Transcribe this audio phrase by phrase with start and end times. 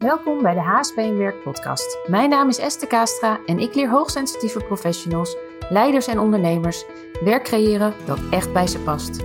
[0.00, 1.98] Welkom bij de HSP Werk podcast.
[2.06, 5.36] Mijn naam is Esther Kastra en ik leer hoogsensitieve professionals,
[5.68, 6.84] leiders en ondernemers
[7.24, 9.18] werk creëren dat echt bij ze past.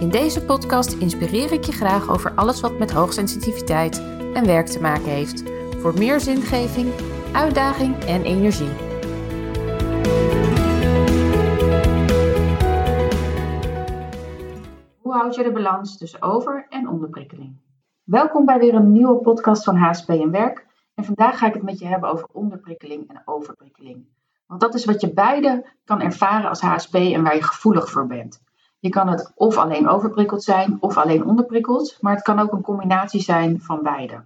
[0.00, 3.98] In deze podcast inspireer ik je graag over alles wat met hoogsensitiviteit
[4.34, 5.42] en werk te maken heeft.
[5.80, 6.92] Voor meer zingeving,
[7.32, 8.72] uitdaging en energie.
[15.00, 17.65] Hoe houd je de balans tussen over- en onderprikkeling?
[18.06, 20.66] Welkom bij weer een nieuwe podcast van HSP en Werk.
[20.94, 24.06] En vandaag ga ik het met je hebben over onderprikkeling en overprikkeling.
[24.46, 28.06] Want dat is wat je beide kan ervaren als HSP en waar je gevoelig voor
[28.06, 28.42] bent.
[28.78, 32.62] Je kan het of alleen overprikkeld zijn of alleen onderprikkeld, maar het kan ook een
[32.62, 34.24] combinatie zijn van beide.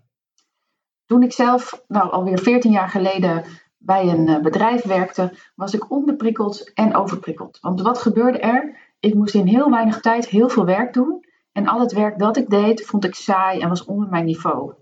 [1.07, 3.45] Toen ik zelf, nou alweer 14 jaar geleden,
[3.79, 7.59] bij een eh, bedrijf werkte, was ik onderprikkeld en overprikkeld.
[7.61, 8.77] Want wat gebeurde er?
[8.99, 12.37] Ik moest in heel weinig tijd heel veel werk doen en al het werk dat
[12.37, 14.75] ik deed, vond ik saai en was onder mijn niveau.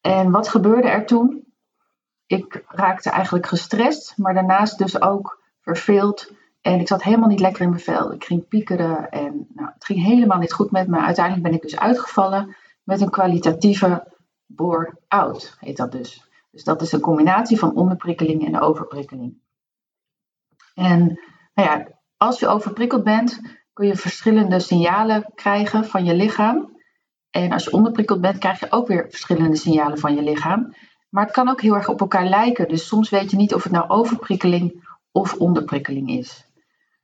[0.00, 1.46] En wat gebeurde er toen?
[2.26, 6.32] Ik raakte eigenlijk gestrest, maar daarnaast dus ook verveeld.
[6.60, 8.12] En ik zat helemaal niet lekker in mijn vel.
[8.12, 10.98] Ik ging piekeren en nou, het ging helemaal niet goed met me.
[10.98, 14.16] Uiteindelijk ben ik dus uitgevallen met een kwalitatieve
[14.46, 16.28] bore-out, heet dat dus.
[16.50, 19.38] Dus dat is een combinatie van onderprikkeling en overprikkeling.
[20.74, 21.20] En
[21.54, 23.40] nou ja, als je overprikkeld bent,
[23.78, 26.76] kun je verschillende signalen krijgen van je lichaam.
[27.30, 30.74] En als je onderprikkeld bent, krijg je ook weer verschillende signalen van je lichaam.
[31.08, 32.68] Maar het kan ook heel erg op elkaar lijken.
[32.68, 36.46] Dus soms weet je niet of het nou overprikkeling of onderprikkeling is.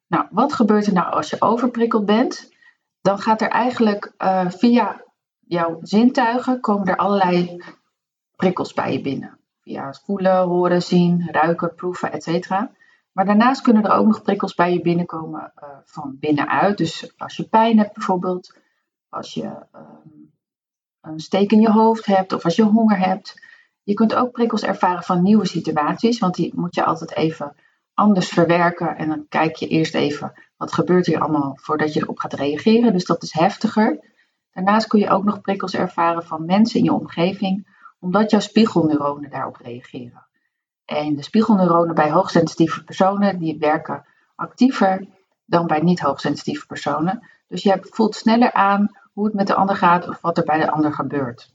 [0.06, 2.53] Nou, wat gebeurt er nou als je overprikkeld bent?
[3.00, 5.05] Dan gaat er eigenlijk uh, via
[5.41, 7.62] jouw zintuigen komen er allerlei
[8.36, 9.38] prikkels bij je binnen.
[9.61, 12.50] Via voelen, horen, zien, ruiken, proeven, etc.
[13.15, 16.79] Maar daarnaast kunnen er ook nog prikkels bij je binnenkomen uh, van binnenuit.
[16.79, 18.56] Dus als je pijn hebt bijvoorbeeld,
[19.09, 20.33] als je um,
[21.01, 23.43] een steek in je hoofd hebt of als je honger hebt.
[23.83, 27.56] Je kunt ook prikkels ervaren van nieuwe situaties, want die moet je altijd even
[27.95, 28.97] anders verwerken.
[28.97, 32.93] En dan kijk je eerst even wat gebeurt hier allemaal voordat je erop gaat reageren.
[32.93, 34.12] Dus dat is heftiger.
[34.53, 37.69] Daarnaast kun je ook nog prikkels ervaren van mensen in je omgeving,
[37.99, 40.27] omdat jouw spiegelneuronen daarop reageren.
[40.84, 45.06] En de spiegelneuronen bij hoogsensitieve personen die werken actiever
[45.45, 47.28] dan bij niet hoogsensitieve personen.
[47.49, 50.59] Dus je voelt sneller aan hoe het met de ander gaat of wat er bij
[50.59, 51.53] de ander gebeurt.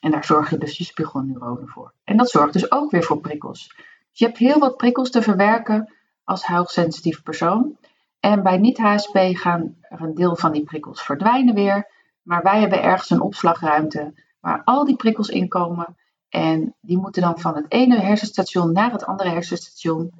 [0.00, 1.92] En daar zorg je dus je spiegelneuronen voor.
[2.04, 3.74] En dat zorgt dus ook weer voor prikkels.
[4.10, 5.92] Dus je hebt heel wat prikkels te verwerken
[6.24, 7.76] als hoogsensitieve persoon.
[8.20, 11.90] En bij niet-HSP gaan er een deel van die prikkels verdwijnen weer.
[12.22, 15.96] Maar wij hebben ergens een opslagruimte waar al die prikkels in komen.
[16.36, 20.12] En die moeten dan van het ene hersenstation naar het andere hersenstation.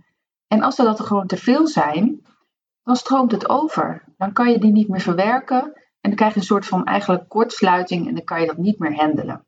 [0.49, 2.27] En als er dat er gewoon te veel zijn,
[2.83, 4.05] dan stroomt het over.
[4.17, 5.63] Dan kan je die niet meer verwerken.
[6.01, 8.79] En dan krijg je een soort van eigenlijk kortsluiting en dan kan je dat niet
[8.79, 9.45] meer handelen.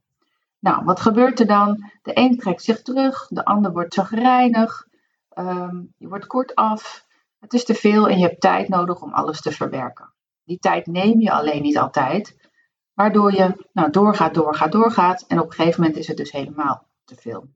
[0.58, 1.90] Nou, wat gebeurt er dan?
[2.02, 4.86] De een trekt zich terug, de ander wordt zagrijnig,
[5.34, 7.06] um, je wordt kortaf.
[7.38, 10.12] Het is te veel en je hebt tijd nodig om alles te verwerken.
[10.44, 12.36] Die tijd neem je alleen niet altijd,
[12.98, 16.86] waardoor je nou, doorgaat, doorgaat, doorgaat en op een gegeven moment is het dus helemaal
[17.04, 17.48] te veel.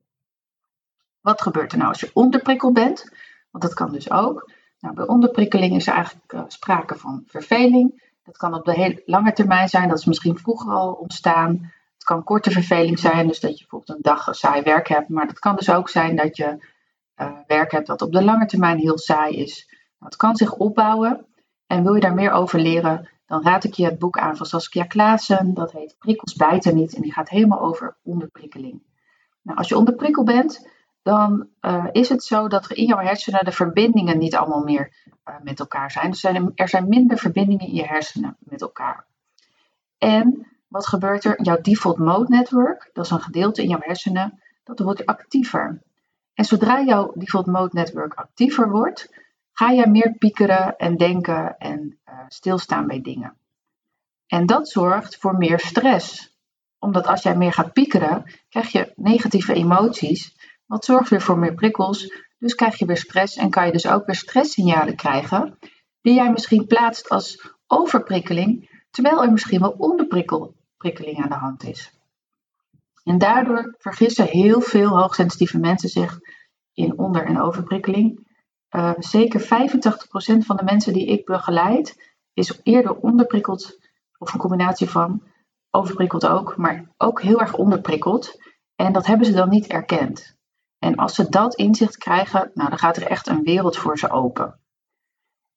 [1.21, 3.11] Wat gebeurt er nou als je onderprikkeld bent?
[3.51, 4.51] Want dat kan dus ook.
[4.79, 8.11] Nou, bij onderprikkeling is er eigenlijk uh, sprake van verveling.
[8.23, 11.71] Dat kan op de hele lange termijn zijn, dat is misschien vroeger al ontstaan.
[11.93, 15.09] Het kan korte verveling zijn, dus dat je bijvoorbeeld een dag saai werk hebt.
[15.09, 16.65] Maar het kan dus ook zijn dat je
[17.17, 19.65] uh, werk hebt dat op de lange termijn heel saai is.
[19.69, 21.25] Nou, het kan zich opbouwen.
[21.67, 24.45] En wil je daar meer over leren, dan raad ik je het boek aan van
[24.45, 25.53] Saskia Klaassen.
[25.53, 28.81] Dat heet Prikkels bijten niet en die gaat helemaal over onderprikkeling.
[29.41, 30.69] Nou, als je onderprikkeld bent,
[31.01, 34.93] dan uh, is het zo dat er in jouw hersenen de verbindingen niet allemaal meer
[35.25, 36.09] uh, met elkaar zijn.
[36.09, 39.05] Dus zijn er, er zijn minder verbindingen in je hersenen met elkaar.
[39.97, 41.43] En wat gebeurt er?
[41.43, 45.81] Jouw default mode network, dat is een gedeelte in jouw hersenen, dat wordt actiever.
[46.33, 49.22] En zodra jouw default mode network actiever wordt,
[49.53, 53.37] ga je meer piekeren en denken en uh, stilstaan bij dingen.
[54.27, 56.37] En dat zorgt voor meer stress.
[56.79, 60.35] Omdat als jij meer gaat piekeren, krijg je negatieve emoties,
[60.65, 62.13] wat zorgt weer voor meer prikkels.
[62.37, 65.57] Dus krijg je weer stress en kan je dus ook weer stresssignalen krijgen,
[66.01, 71.91] die jij misschien plaatst als overprikkeling, terwijl er misschien wel onderprikkeling aan de hand is.
[73.03, 76.19] En daardoor vergissen heel veel hoogsensitieve mensen zich
[76.73, 78.27] in onder- en overprikkeling.
[78.75, 79.45] Uh, zeker 85%
[80.37, 83.79] van de mensen die ik begeleid is eerder onderprikkeld,
[84.17, 85.23] of een combinatie van
[85.71, 88.41] overprikkeld ook, maar ook heel erg onderprikkeld.
[88.75, 90.35] En dat hebben ze dan niet erkend.
[90.79, 94.09] En als ze dat inzicht krijgen, nou, dan gaat er echt een wereld voor ze
[94.09, 94.59] open.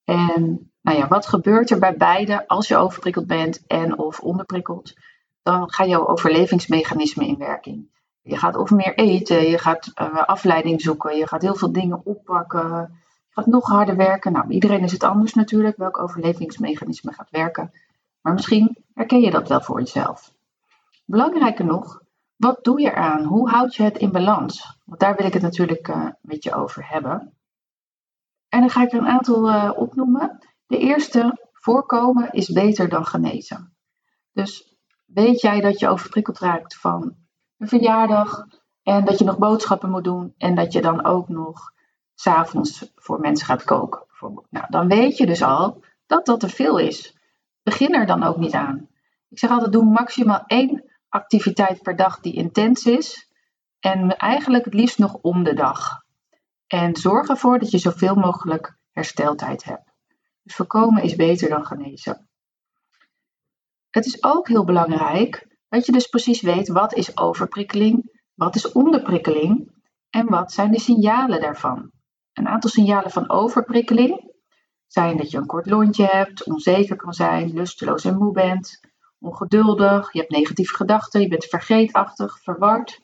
[0.05, 4.95] En nou ja, wat gebeurt er bij beide als je overprikkeld bent en of onderprikkeld?
[5.47, 7.89] dan gaan jouw overlevingsmechanismen in werking.
[8.23, 12.01] Je gaat of meer eten, je gaat uh, afleiding zoeken, je gaat heel veel dingen
[12.05, 13.01] oppakken,
[13.37, 14.33] gaat nog harder werken.
[14.33, 17.73] Nou, iedereen is het anders natuurlijk, welk overlevingsmechanisme gaat werken.
[18.21, 20.35] Maar misschien herken je dat wel voor jezelf.
[21.05, 22.03] Belangrijker nog,
[22.37, 23.25] wat doe je eraan?
[23.25, 24.79] Hoe houd je het in balans?
[24.85, 27.35] Want daar wil ik het natuurlijk uh, met je over hebben.
[28.49, 30.39] En dan ga ik er een aantal uh, opnoemen.
[30.67, 33.77] De eerste, voorkomen is beter dan genezen.
[34.33, 37.17] Dus weet jij dat je overprikkeld raakt van
[37.59, 38.47] een verjaardag
[38.83, 41.75] en dat je nog boodschappen moet doen en dat je dan ook nog
[42.17, 44.05] s'avonds voor mensen gaat koken.
[44.51, 47.17] Nou, dan weet je dus al dat dat te veel is.
[47.63, 48.89] Begin er dan ook niet aan.
[49.29, 53.31] Ik zeg altijd, doe maximaal één activiteit per dag die intens is.
[53.81, 56.05] En eigenlijk het liefst nog om de dag.
[56.67, 59.93] En zorg ervoor dat je zoveel mogelijk hersteltijd hebt.
[60.43, 62.29] Dus voorkomen is beter dan genezen.
[63.91, 68.73] Het is ook heel belangrijk dat je dus precies weet wat is overprikkeling, wat is
[68.73, 69.73] onderprikkeling
[70.11, 71.91] en wat zijn de signalen daarvan.
[72.37, 74.33] Een aantal signalen van overprikkeling
[74.87, 78.81] zijn dat je een kort lontje hebt, onzeker kan zijn, lusteloos en moe bent,
[79.19, 83.01] ongeduldig, je hebt negatieve gedachten, je bent vergeetachtig, verward.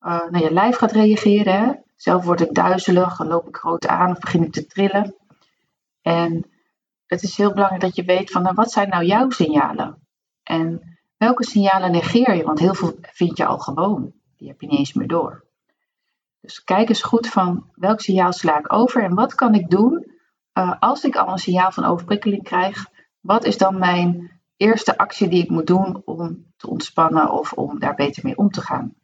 [0.00, 1.84] Uh, nou, je lijf gaat reageren.
[1.96, 5.16] Zelf word ik duizelig, dan loop ik groot aan of begin ik te trillen.
[6.02, 6.50] En
[7.06, 10.08] het is heel belangrijk dat je weet van nou, wat zijn nou jouw signalen?
[10.42, 12.44] En welke signalen negeer je?
[12.44, 14.12] Want heel veel vind je al gewoon.
[14.36, 15.43] Die heb je niet eens meer door.
[16.44, 20.12] Dus kijk eens goed van welk signaal sla ik over en wat kan ik doen
[20.58, 22.86] uh, als ik al een signaal van overprikkeling krijg.
[23.20, 27.78] Wat is dan mijn eerste actie die ik moet doen om te ontspannen of om
[27.78, 28.94] daar beter mee om te gaan.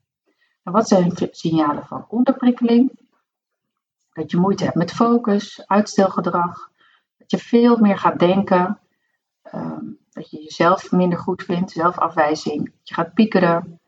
[0.63, 2.91] En wat zijn signalen van onderprikkeling?
[4.13, 6.71] Dat je moeite hebt met focus, uitstelgedrag,
[7.19, 8.79] dat je veel meer gaat denken,
[9.43, 13.81] ehm, dat je jezelf minder goed vindt, zelfafwijzing, dat je gaat piekeren.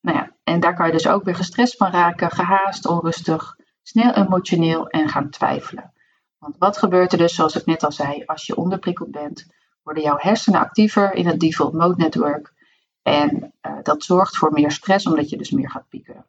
[0.00, 4.12] Nou ja, en daar kan je dus ook weer gestrest van raken, gehaast, onrustig, snel
[4.12, 5.92] emotioneel en gaan twijfelen.
[6.38, 9.46] Want wat gebeurt er dus, zoals ik net al zei, als je onderprikkeld bent?
[9.88, 12.52] worden jouw hersenen actiever in het default mode network.
[13.02, 16.26] En uh, dat zorgt voor meer stress, omdat je dus meer gaat piekeren.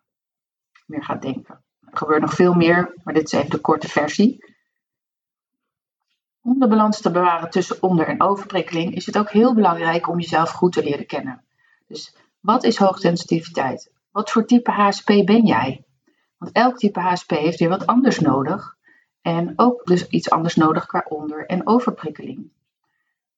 [0.85, 1.63] Meer gaat denken.
[1.91, 4.55] Er gebeurt nog veel meer, maar dit is even de korte versie.
[6.41, 10.19] Om de balans te bewaren tussen onder- en overprikkeling is het ook heel belangrijk om
[10.19, 11.43] jezelf goed te leren kennen.
[11.87, 13.91] Dus wat is hoogsensitiviteit?
[14.11, 15.85] Wat voor type HSP ben jij?
[16.37, 18.77] Want elk type HSP heeft weer wat anders nodig.
[19.21, 22.51] En ook dus iets anders nodig qua onder- en overprikkeling.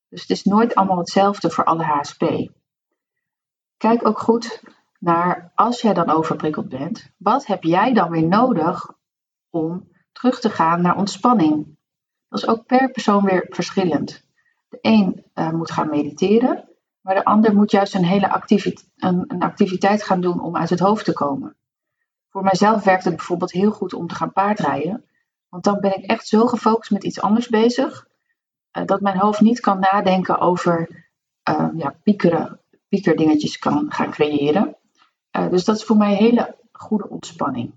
[0.10, 2.52] Dus het is nooit allemaal hetzelfde voor alle HSP.
[3.78, 4.64] Kijk ook goed
[5.00, 8.92] naar als jij dan overprikkeld bent, wat heb jij dan weer nodig
[9.50, 11.78] om terug te gaan naar ontspanning?
[12.30, 14.26] Dat is ook per persoon weer verschillend.
[14.70, 16.70] De een uh, moet gaan mediteren,
[17.02, 20.70] maar de ander moet juist een hele activiteit, een, een activiteit gaan doen om uit
[20.70, 21.56] het hoofd te komen.
[22.30, 25.06] Voor mijzelf werkt het bijvoorbeeld heel goed om te gaan paardrijden,
[25.50, 28.08] want dan ben ik echt zo gefocust met iets anders bezig
[28.78, 31.06] uh, dat mijn hoofd niet kan nadenken over
[31.50, 32.60] uh, ja, piekeren,
[32.90, 34.76] piekerdingetjes kan gaan creëren.
[35.38, 37.74] Uh, dus dat is voor mij een hele goede ontspanning.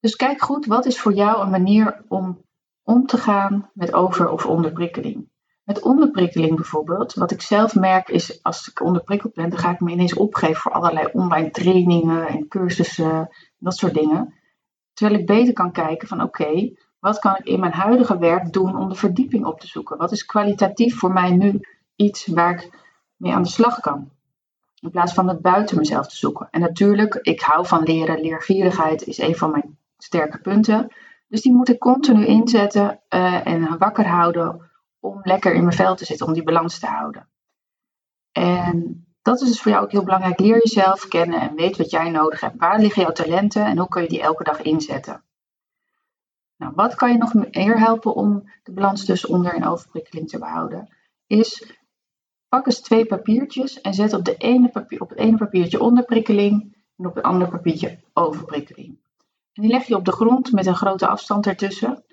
[0.00, 2.42] Dus kijk goed, wat is voor jou een manier om
[2.82, 5.29] om te gaan met over- of onderprikkeling?
[5.64, 9.80] Met onderprikkeling bijvoorbeeld, wat ik zelf merk is als ik onderprikkeld ben, dan ga ik
[9.80, 14.34] me ineens opgeven voor allerlei online trainingen en cursussen, dat soort dingen.
[14.92, 18.76] Terwijl ik beter kan kijken van oké, wat kan ik in mijn huidige werk doen
[18.76, 19.96] om de verdieping op te zoeken?
[19.96, 21.60] Wat is kwalitatief voor mij nu
[21.96, 22.70] iets waar ik
[23.16, 24.10] mee aan de slag kan?
[24.80, 26.48] In plaats van het buiten mezelf te zoeken.
[26.50, 28.20] En natuurlijk, ik hou van leren.
[28.20, 30.88] Leergierigheid is een van mijn sterke punten.
[31.28, 34.69] Dus die moet ik continu inzetten uh, en wakker houden
[35.00, 37.28] om lekker in mijn vel te zitten, om die balans te houden.
[38.32, 40.40] En dat is dus voor jou ook heel belangrijk.
[40.40, 42.58] Leer jezelf kennen en weet wat jij nodig hebt.
[42.58, 45.24] Waar liggen jouw talenten en hoe kun je die elke dag inzetten?
[46.56, 50.38] Nou, wat kan je nog meer helpen om de balans tussen onder- en overprikkeling te
[50.38, 50.96] behouden?
[51.26, 51.78] Is
[52.48, 56.76] pak eens twee papiertjes en zet op, de ene papier, op het ene papiertje onderprikkeling
[56.96, 58.98] en op het andere papiertje overprikkeling.
[59.52, 62.04] En die leg je op de grond met een grote afstand ertussen.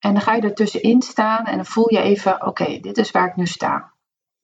[0.00, 3.28] En dan ga je ertussenin staan en dan voel je even, oké, dit is waar
[3.28, 3.92] ik nu sta.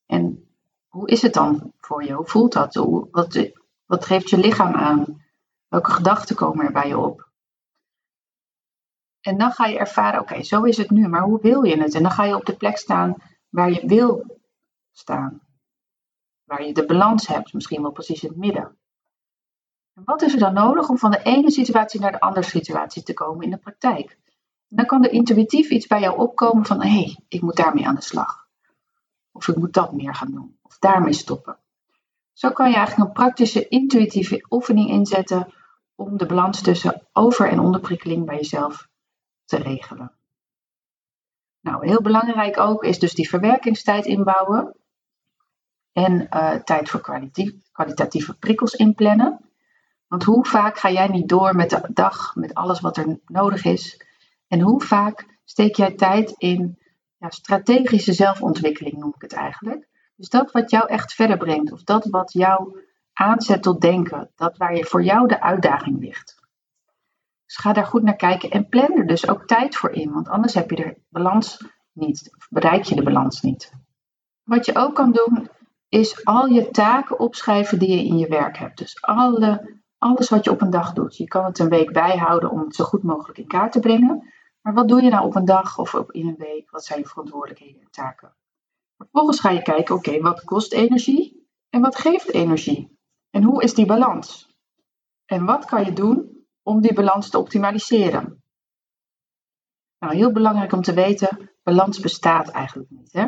[0.07, 0.49] En
[0.89, 2.13] hoe is het dan voor je?
[2.13, 2.75] Hoe voelt dat?
[3.11, 3.51] Wat,
[3.87, 5.25] wat geeft je lichaam aan?
[5.69, 7.29] Welke gedachten komen er bij je op?
[9.21, 11.95] En dan ga je ervaren, oké, zo is het nu, maar hoe wil je het?
[11.95, 13.15] En dan ga je op de plek staan
[13.49, 14.41] waar je wil
[14.93, 15.41] staan.
[16.45, 18.77] Waar je de balans hebt, misschien wel precies in het midden.
[19.95, 23.03] En wat is er dan nodig om van de ene situatie naar de andere situatie
[23.03, 24.19] te komen in de praktijk?
[24.69, 27.95] Dan kan er intuïtief iets bij jou opkomen van, hé, hey, ik moet daarmee aan
[27.95, 28.47] de slag.
[29.33, 30.59] Of ik moet dat meer gaan doen.
[30.63, 31.59] Of daarmee stoppen.
[32.33, 35.53] Zo kan je eigenlijk een praktische, intuïtieve oefening inzetten
[35.95, 38.89] om de balans tussen over- en onderprikkeling bij jezelf
[39.45, 40.13] te regelen.
[41.61, 44.77] Nou, heel belangrijk ook is dus die verwerkingstijd inbouwen
[45.93, 47.01] en uh, tijd voor
[47.73, 49.41] kwalitatieve prikkels inplannen.
[50.07, 53.65] Want hoe vaak ga jij niet door met de dag, met alles wat er nodig
[53.65, 54.06] is?
[54.49, 56.79] En hoe vaak steek jij tijd in
[57.17, 59.89] ja, strategische zelfontwikkeling, noem ik het eigenlijk?
[60.17, 62.81] Dus dat wat jou echt verder brengt, of dat wat jou
[63.13, 66.35] aanzet tot denken, dat waar je voor jou de uitdaging ligt.
[67.45, 70.29] Dus ga daar goed naar kijken en plan er dus ook tijd voor in, want
[70.29, 73.73] anders heb je de balans niet, of bereik je de balans niet.
[74.43, 75.49] Wat je ook kan doen,
[75.89, 78.79] is al je taken opschrijven die je in je werk hebt.
[78.79, 81.17] Dus alle, alles wat je op een dag doet.
[81.17, 84.33] Je kan het een week bijhouden om het zo goed mogelijk in kaart te brengen.
[84.67, 86.71] Maar wat doe je nou op een dag of in een week?
[86.71, 88.35] Wat zijn je verantwoordelijkheden en taken?
[88.97, 92.99] Vervolgens ga je kijken, oké, wat kost energie en wat geeft energie?
[93.31, 94.57] En hoe is die balans?
[95.25, 98.43] En wat kan je doen om die balans te optimaliseren?
[99.99, 103.13] Nou, heel belangrijk om te weten, balans bestaat eigenlijk niet.
[103.13, 103.27] Hè?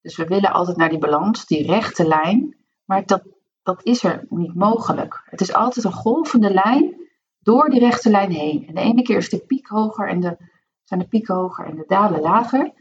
[0.00, 3.22] Dus we willen altijd naar die balans, die rechte lijn, maar dat,
[3.62, 5.22] dat is er niet mogelijk.
[5.24, 6.99] Het is altijd een golvende lijn
[7.42, 8.66] door die rechte lijn heen.
[8.68, 10.36] En de ene keer is de piek hoger en de,
[10.82, 12.72] zijn de pieken hoger en de dalen lager.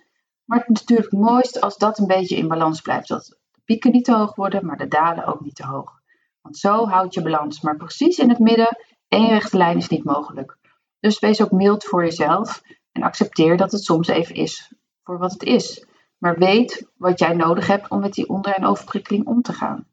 [0.45, 3.07] Maar het is natuurlijk het mooist als dat een beetje in balans blijft.
[3.07, 6.01] Dat de pieken niet te hoog worden, maar de dalen ook niet te hoog.
[6.41, 7.61] Want zo houd je balans.
[7.61, 10.57] Maar precies in het midden, één rechte lijn is niet mogelijk.
[10.99, 12.61] Dus wees ook mild voor jezelf
[12.91, 14.73] en accepteer dat het soms even is
[15.03, 15.85] voor wat het is.
[16.17, 19.87] Maar weet wat jij nodig hebt om met die onder- en overprikkeling om te gaan.